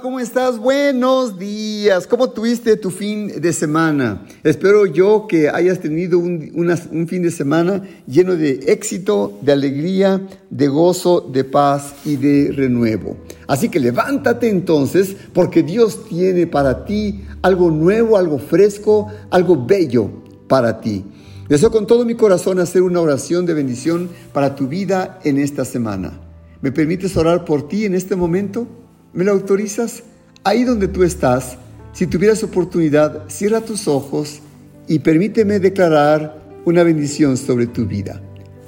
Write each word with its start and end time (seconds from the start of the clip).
¿Cómo 0.00 0.20
estás? 0.20 0.58
Buenos 0.58 1.38
días. 1.38 2.06
¿Cómo 2.06 2.30
tuviste 2.30 2.76
tu 2.76 2.90
fin 2.90 3.40
de 3.40 3.52
semana? 3.52 4.26
Espero 4.42 4.86
yo 4.86 5.26
que 5.28 5.48
hayas 5.48 5.80
tenido 5.80 6.18
un, 6.18 6.50
un, 6.54 7.08
fin 7.08 7.22
de 7.22 7.30
semana 7.30 7.82
lleno 8.06 8.36
de 8.36 8.60
éxito, 8.68 9.38
de 9.42 9.52
alegría, 9.52 10.26
de 10.48 10.68
gozo, 10.68 11.20
de 11.20 11.44
paz 11.44 11.94
y 12.04 12.16
de 12.16 12.52
renuevo. 12.52 13.16
Así 13.46 13.68
que 13.68 13.80
levántate 13.80 14.48
entonces 14.48 15.16
porque 15.32 15.62
Dios 15.62 16.06
tiene 16.08 16.46
para 16.46 16.84
ti 16.84 17.24
algo 17.42 17.70
nuevo, 17.70 18.16
algo 18.16 18.38
fresco, 18.38 19.08
algo 19.30 19.66
bello 19.66 20.10
para 20.48 20.80
ti. 20.80 21.04
Deseo 21.48 21.70
con 21.70 21.86
todo 21.86 22.04
mi 22.04 22.14
corazón 22.14 22.58
hacer 22.58 22.82
una 22.82 23.00
oración 23.00 23.44
de 23.44 23.54
bendición 23.54 24.08
para 24.32 24.54
tu 24.54 24.66
vida 24.66 25.18
en 25.24 25.38
esta 25.38 25.64
semana. 25.64 26.20
¿Me 26.62 26.72
permites 26.72 27.16
orar 27.16 27.44
por 27.44 27.68
ti 27.68 27.84
en 27.84 27.94
este 27.94 28.16
momento? 28.16 28.66
¿Me 29.12 29.24
lo 29.24 29.32
autorizas? 29.32 30.04
Ahí 30.44 30.62
donde 30.62 30.86
tú 30.86 31.02
estás, 31.02 31.58
si 31.92 32.06
tuvieras 32.06 32.44
oportunidad, 32.44 33.28
cierra 33.28 33.60
tus 33.60 33.88
ojos 33.88 34.40
y 34.86 35.00
permíteme 35.00 35.58
declarar 35.58 36.40
una 36.64 36.84
bendición 36.84 37.36
sobre 37.36 37.66
tu 37.66 37.86
vida. 37.86 38.20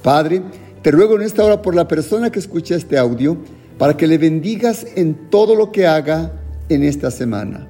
Padre, 0.02 0.42
te 0.82 0.90
ruego 0.90 1.14
en 1.14 1.22
esta 1.22 1.44
hora 1.44 1.62
por 1.62 1.76
la 1.76 1.86
persona 1.86 2.32
que 2.32 2.40
escucha 2.40 2.74
este 2.74 2.98
audio, 2.98 3.38
para 3.78 3.96
que 3.96 4.08
le 4.08 4.18
bendigas 4.18 4.84
en 4.96 5.30
todo 5.30 5.54
lo 5.54 5.70
que 5.70 5.86
haga 5.86 6.32
en 6.68 6.82
esta 6.82 7.12
semana. 7.12 7.68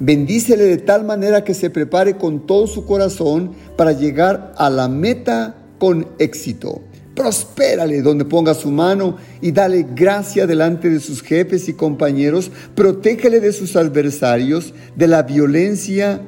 Bendícele 0.00 0.64
de 0.64 0.78
tal 0.78 1.04
manera 1.04 1.44
que 1.44 1.52
se 1.52 1.68
prepare 1.68 2.16
con 2.16 2.46
todo 2.46 2.66
su 2.66 2.86
corazón 2.86 3.52
para 3.76 3.92
llegar 3.92 4.54
a 4.56 4.70
la 4.70 4.88
meta 4.88 5.56
con 5.78 6.06
éxito. 6.18 6.80
Prospérale 7.16 8.02
donde 8.02 8.26
ponga 8.26 8.52
su 8.52 8.70
mano 8.70 9.16
y 9.40 9.50
dale 9.50 9.86
gracia 9.94 10.46
delante 10.46 10.90
de 10.90 11.00
sus 11.00 11.22
jefes 11.22 11.66
y 11.66 11.72
compañeros. 11.72 12.50
Protégele 12.74 13.40
de 13.40 13.54
sus 13.54 13.74
adversarios, 13.74 14.74
de 14.94 15.08
la 15.08 15.22
violencia 15.22 16.20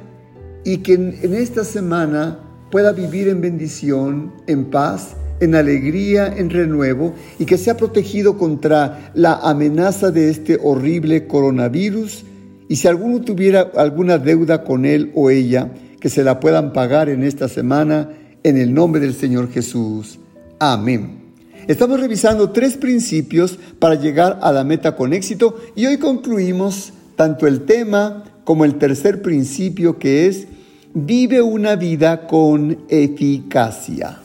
y 0.65 0.77
que 0.77 0.95
en, 0.95 1.35
esta 1.35 1.63
semana 1.63 2.39
pueda 2.71 2.91
vivir 2.91 3.27
en 3.27 3.39
bendición, 3.39 4.33
en 4.47 4.65
paz, 4.65 5.15
en 5.39 5.53
alegría, 5.53 6.33
en 6.35 6.49
renuevo 6.49 7.13
y 7.37 7.45
que 7.45 7.59
sea 7.59 7.77
protegido 7.77 8.39
contra 8.39 9.11
la 9.13 9.35
amenaza 9.35 10.09
de 10.09 10.31
este 10.31 10.57
horrible 10.59 11.27
coronavirus. 11.27 12.25
Y 12.67 12.77
si 12.77 12.87
alguno 12.87 13.21
tuviera 13.21 13.71
alguna 13.75 14.17
deuda 14.17 14.63
con 14.63 14.85
él 14.85 15.11
o 15.13 15.29
ella, 15.29 15.71
que 15.99 16.09
se 16.09 16.23
la 16.23 16.39
puedan 16.39 16.73
pagar 16.73 17.09
en 17.09 17.23
esta 17.23 17.47
semana 17.47 18.09
en 18.41 18.57
el 18.57 18.73
nombre 18.73 19.01
del 19.01 19.13
Señor 19.13 19.51
Jesús. 19.51 20.19
Amén. 20.59 21.19
Estamos 21.67 22.01
revisando 22.01 22.49
tres 22.49 22.75
principios 22.75 23.57
para 23.79 23.95
llegar 23.95 24.39
a 24.41 24.51
la 24.51 24.65
meta 24.65 24.97
con 24.97 25.13
éxito 25.13 25.57
y 25.73 25.85
hoy 25.85 25.97
concluimos 25.97 26.91
tanto 27.15 27.47
el 27.47 27.61
tema 27.61 28.25
como 28.43 28.65
el 28.65 28.75
tercer 28.75 29.21
principio 29.21 29.99
que 29.99 30.27
es 30.27 30.47
vive 30.93 31.41
una 31.41 31.77
vida 31.77 32.27
con 32.27 32.79
eficacia. 32.89 34.19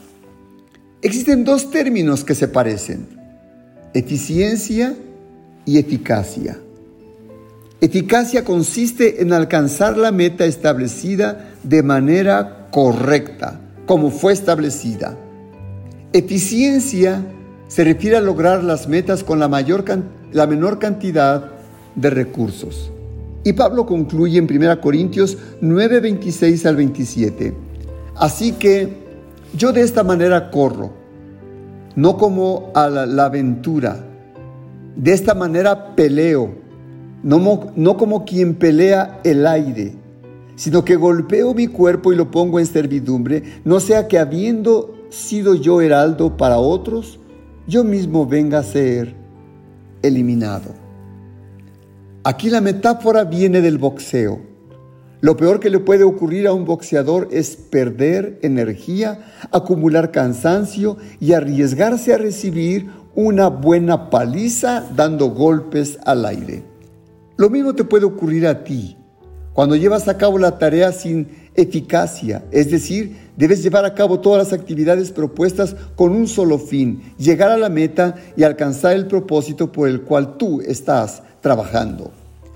Existen 1.01 1.45
dos 1.45 1.71
términos 1.71 2.25
que 2.25 2.35
se 2.35 2.49
parecen, 2.49 3.07
eficiencia 3.93 4.93
y 5.65 5.77
eficacia. 5.77 6.59
Eficacia 7.79 8.43
consiste 8.43 9.21
en 9.21 9.31
alcanzar 9.31 9.97
la 9.97 10.11
meta 10.11 10.45
establecida 10.45 11.53
de 11.63 11.81
manera 11.81 12.67
correcta, 12.71 13.61
como 13.85 14.09
fue 14.09 14.33
establecida. 14.33 15.17
Eficiencia 16.15 17.25
se 17.67 17.83
refiere 17.83 18.15
a 18.15 18.21
lograr 18.21 18.63
las 18.63 18.87
metas 18.87 19.21
con 19.21 19.37
la, 19.37 19.49
mayor, 19.49 19.83
la 20.31 20.47
menor 20.47 20.79
cantidad 20.79 21.51
de 21.93 22.09
recursos. 22.09 22.89
Y 23.43 23.51
Pablo 23.51 23.85
concluye 23.85 24.37
en 24.39 24.45
1 24.49 24.79
Corintios 24.79 25.37
9, 25.59 25.99
26 25.99 26.65
al 26.67 26.77
27. 26.77 27.53
Así 28.15 28.53
que 28.53 28.93
yo 29.57 29.73
de 29.73 29.81
esta 29.81 30.05
manera 30.05 30.51
corro, 30.51 30.93
no 31.97 32.15
como 32.15 32.71
a 32.73 32.87
la, 32.87 33.25
aventura. 33.25 34.05
De 34.95 35.11
esta 35.11 35.33
manera 35.33 35.97
peleo, 35.97 36.55
no, 37.23 37.73
no 37.75 37.97
como 37.97 38.23
quien 38.23 38.55
pelea 38.55 39.19
el 39.25 39.45
aire, 39.45 39.95
sino 40.55 40.85
que 40.85 40.95
golpeo 40.95 41.53
mi 41.53 41.67
cuerpo 41.67 42.13
y 42.13 42.15
lo 42.15 42.31
pongo 42.31 42.57
en 42.57 42.67
servidumbre, 42.67 43.43
no 43.65 43.81
sea 43.81 44.07
que 44.07 44.17
habiendo 44.17 44.94
sido 45.09 45.55
yo 45.55 45.81
heraldo 45.81 46.37
para 46.37 46.57
otros, 46.57 47.19
yo 47.67 47.83
mismo 47.83 48.25
venga 48.25 48.59
a 48.59 48.63
ser 48.63 49.15
eliminado. 50.01 50.73
Aquí 52.23 52.49
la 52.49 52.61
metáfora 52.61 53.23
viene 53.23 53.61
del 53.61 53.77
boxeo. 53.77 54.39
Lo 55.21 55.37
peor 55.37 55.59
que 55.59 55.69
le 55.69 55.79
puede 55.79 56.03
ocurrir 56.03 56.47
a 56.47 56.53
un 56.53 56.65
boxeador 56.65 57.27
es 57.31 57.55
perder 57.55 58.39
energía, 58.41 59.25
acumular 59.51 60.11
cansancio 60.11 60.97
y 61.19 61.33
arriesgarse 61.33 62.13
a 62.13 62.17
recibir 62.17 62.89
una 63.15 63.47
buena 63.47 64.09
paliza 64.09 64.83
dando 64.95 65.29
golpes 65.29 65.97
al 66.05 66.25
aire. 66.25 66.63
Lo 67.37 67.49
mismo 67.49 67.73
te 67.73 67.83
puede 67.83 68.05
ocurrir 68.05 68.45
a 68.45 68.63
ti 68.63 68.97
cuando 69.55 69.77
llevas 69.77 70.07
a 70.09 70.17
cabo 70.17 70.37
la 70.37 70.57
tarea 70.57 70.91
sin 70.91 71.44
eficacia, 71.55 72.43
es 72.51 72.69
decir, 72.69 73.17
debes 73.37 73.63
llevar 73.63 73.85
a 73.85 73.93
cabo 73.93 74.19
todas 74.19 74.43
las 74.43 74.59
actividades 74.59 75.11
propuestas 75.11 75.75
con 75.95 76.11
un 76.11 76.27
solo 76.27 76.59
fin, 76.59 77.13
llegar 77.17 77.51
a 77.51 77.57
la 77.57 77.69
meta 77.69 78.15
y 78.35 78.43
alcanzar 78.43 78.93
el 78.93 79.07
propósito 79.07 79.71
por 79.71 79.87
el 79.87 80.01
cual 80.01 80.37
tú 80.37 80.61
estás 80.61 81.23
trabajando. 81.41 82.11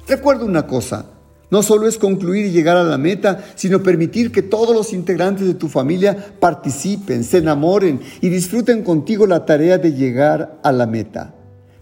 Recuerda 0.08 0.46
una 0.46 0.68
cosa, 0.68 1.06
no 1.52 1.64
solo 1.64 1.88
es 1.88 1.98
concluir 1.98 2.46
y 2.46 2.52
llegar 2.52 2.78
a 2.78 2.84
la 2.84 2.98
meta, 2.98 3.44
sino 3.56 3.82
permitir 3.82 4.32
que 4.32 4.42
todos 4.42 4.76
los 4.76 4.94
integrantes 4.94 5.48
de 5.48 5.56
tu 5.56 5.68
familia 5.68 6.34
participen, 6.40 7.24
se 7.24 7.40
enamoren 7.40 8.00
y 8.22 8.30
disfruten 8.30 8.84
contigo 8.84 9.26
la 9.26 9.46
tarea 9.46 9.78
de 9.78 9.94
llegar 9.94 10.60
a 10.64 10.72
la 10.72 10.86
meta. 10.86 11.34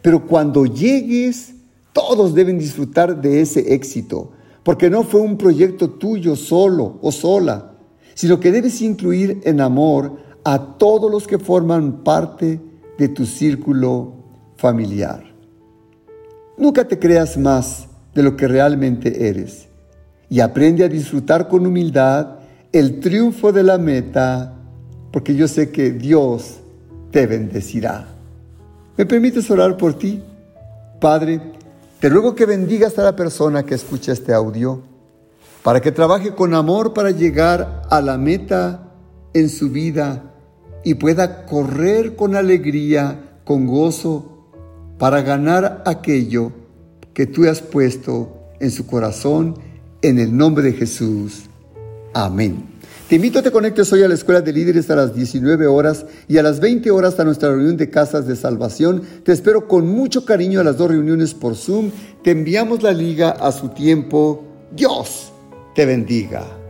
Pero 0.02 0.26
cuando 0.26 0.66
llegues, 0.66 1.54
todos 1.92 2.34
deben 2.34 2.60
disfrutar 2.60 3.22
de 3.22 3.42
ese 3.42 3.74
éxito, 3.74 4.32
porque 4.68 4.90
no 4.90 5.04
fue 5.04 5.22
un 5.22 5.38
proyecto 5.38 5.92
tuyo 5.92 6.36
solo 6.36 7.00
o 7.02 7.10
sola, 7.10 7.72
sino 8.14 8.38
que 8.38 8.52
debes 8.52 8.82
incluir 8.82 9.40
en 9.46 9.62
amor 9.62 10.18
a 10.44 10.76
todos 10.78 11.10
los 11.10 11.26
que 11.26 11.40
forman 11.40 12.04
parte 12.04 12.60
de 12.98 13.08
tu 13.08 13.26
círculo 13.26 14.16
familiar. 14.58 15.24
Nunca 16.58 16.86
te 16.86 17.00
creas 17.00 17.38
más 17.38 17.88
de 18.14 18.24
lo 18.24 18.36
que 18.36 18.46
realmente 18.46 19.30
eres 19.30 19.70
y 20.28 20.42
aprende 20.42 20.84
a 20.84 20.90
disfrutar 20.90 21.48
con 21.48 21.66
humildad 21.66 22.40
el 22.74 23.00
triunfo 23.00 23.54
de 23.54 23.64
la 23.64 23.78
meta, 23.78 24.54
porque 25.14 25.34
yo 25.34 25.48
sé 25.48 25.72
que 25.72 25.92
Dios 25.92 26.58
te 27.12 27.26
bendecirá. 27.26 28.06
¿Me 28.98 29.06
permites 29.06 29.50
orar 29.50 29.78
por 29.78 29.94
ti? 29.94 30.22
Padre, 31.00 31.54
te 32.00 32.10
ruego 32.10 32.36
que 32.36 32.46
bendigas 32.46 33.00
a 33.00 33.04
la 33.04 33.16
persona 33.16 33.64
que 33.64 33.76
escucha 33.76 34.12
este 34.12 34.34
audio, 34.34 34.82
para 35.64 35.82
que 35.82 35.92
trabaje 35.92 36.36
con 36.36 36.54
amor 36.54 36.94
para 36.94 37.12
llegar 37.12 37.84
a 37.90 38.02
la 38.02 38.18
meta 38.18 38.92
en 39.34 39.50
su 39.50 39.70
vida 39.70 40.34
y 40.84 40.94
pueda 40.94 41.46
correr 41.46 42.16
con 42.16 42.36
alegría, 42.36 43.40
con 43.44 43.66
gozo, 43.66 44.46
para 44.98 45.22
ganar 45.22 45.84
aquello 45.86 46.52
que 47.14 47.26
tú 47.26 47.50
has 47.50 47.62
puesto 47.62 48.38
en 48.60 48.72
su 48.72 48.88
corazón, 48.88 49.56
en 50.02 50.20
el 50.20 50.36
nombre 50.36 50.64
de 50.64 50.74
Jesús. 50.74 51.50
Amén. 52.14 52.77
Te 53.08 53.16
invito 53.16 53.40
a 53.40 53.42
que 53.42 53.48
te 53.48 53.54
conectes 53.54 53.94
hoy 53.94 54.04
a 54.04 54.10
la 54.10 54.16
Escuela 54.16 54.42
de 54.42 54.52
Líderes 54.52 54.90
a 54.90 54.96
las 54.98 55.16
19 55.16 55.66
horas 55.66 56.06
y 56.28 56.40
a 56.40 56.44
las 56.44 56.60
20 56.60 56.92
horas 56.92 57.18
a 57.18 57.24
nuestra 57.24 57.48
reunión 57.48 57.78
de 57.78 57.90
Casas 57.90 58.28
de 58.28 58.36
Salvación. 58.36 59.02
Te 59.24 59.32
espero 59.32 59.66
con 59.66 59.88
mucho 59.88 60.26
cariño 60.26 60.60
a 60.60 60.66
las 60.66 60.76
dos 60.76 60.90
reuniones 60.90 61.34
por 61.34 61.56
Zoom. 61.56 61.90
Te 62.22 62.32
enviamos 62.32 62.84
la 62.84 62.92
liga 62.92 63.30
a 63.30 63.54
su 63.54 63.70
tiempo. 63.70 64.44
Dios 64.76 65.32
te 65.74 65.86
bendiga. 65.86 66.67